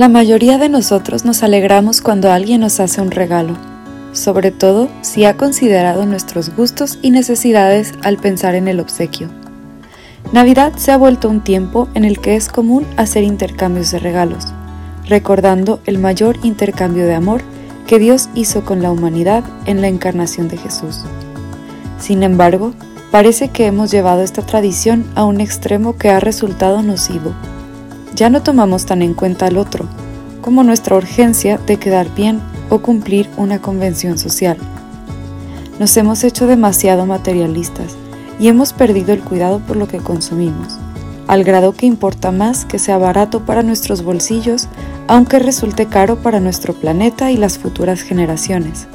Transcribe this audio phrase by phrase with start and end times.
[0.00, 3.58] La mayoría de nosotros nos alegramos cuando alguien nos hace un regalo,
[4.14, 9.28] sobre todo si ha considerado nuestros gustos y necesidades al pensar en el obsequio.
[10.32, 14.46] Navidad se ha vuelto un tiempo en el que es común hacer intercambios de regalos,
[15.06, 17.42] recordando el mayor intercambio de amor
[17.86, 21.04] que Dios hizo con la humanidad en la encarnación de Jesús.
[21.98, 22.72] Sin embargo,
[23.10, 27.34] parece que hemos llevado esta tradición a un extremo que ha resultado nocivo
[28.14, 29.86] ya no tomamos tan en cuenta al otro,
[30.40, 34.56] como nuestra urgencia de quedar bien o cumplir una convención social.
[35.78, 37.96] Nos hemos hecho demasiado materialistas
[38.38, 40.78] y hemos perdido el cuidado por lo que consumimos,
[41.26, 44.68] al grado que importa más que sea barato para nuestros bolsillos,
[45.08, 48.86] aunque resulte caro para nuestro planeta y las futuras generaciones.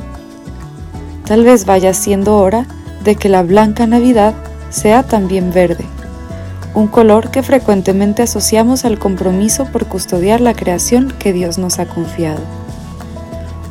[1.26, 2.68] Tal vez vaya siendo hora
[3.04, 4.36] de que la blanca Navidad
[4.70, 5.86] sea también verde
[6.76, 11.86] un color que frecuentemente asociamos al compromiso por custodiar la creación que Dios nos ha
[11.86, 12.42] confiado.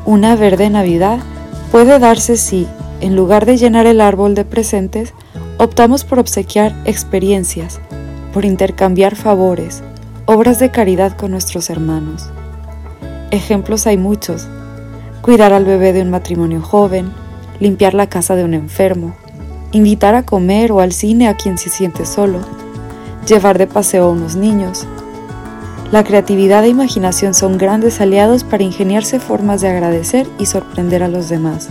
[0.07, 1.19] Una verde Navidad
[1.71, 2.67] puede darse si,
[3.03, 5.13] en lugar de llenar el árbol de presentes,
[5.59, 7.79] optamos por obsequiar experiencias,
[8.33, 9.83] por intercambiar favores,
[10.25, 12.31] obras de caridad con nuestros hermanos.
[13.31, 14.49] Ejemplos hay muchos.
[15.21, 17.13] Cuidar al bebé de un matrimonio joven,
[17.61, 19.15] limpiar la casa de un enfermo,
[19.73, 22.41] invitar a comer o al cine a quien se siente solo,
[23.25, 24.87] llevar de paseo a unos niños.
[25.93, 31.09] La creatividad e imaginación son grandes aliados para ingeniarse formas de agradecer y sorprender a
[31.09, 31.69] los demás.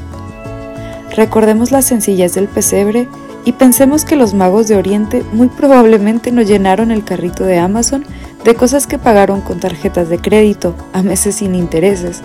[1.16, 3.08] Recordemos la sencillez del pesebre
[3.46, 8.06] y pensemos que los magos de Oriente muy probablemente no llenaron el carrito de Amazon
[8.44, 12.22] de cosas que pagaron con tarjetas de crédito a meses sin intereses,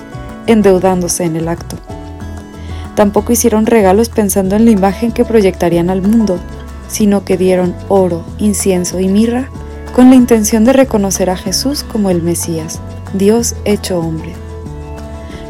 [0.47, 1.77] endeudándose en el acto.
[2.95, 6.39] Tampoco hicieron regalos pensando en la imagen que proyectarían al mundo,
[6.89, 9.49] sino que dieron oro, incienso y mirra
[9.95, 12.81] con la intención de reconocer a Jesús como el Mesías,
[13.15, 14.33] Dios hecho hombre.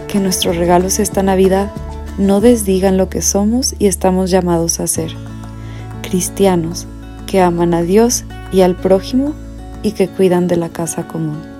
[0.06, 1.70] Que nuestros regalos esta Navidad
[2.18, 5.12] no desdigan lo que somos y estamos llamados a ser.
[6.02, 6.86] Cristianos
[7.26, 9.34] que aman a Dios y al prójimo
[9.82, 11.57] y que cuidan de la casa común.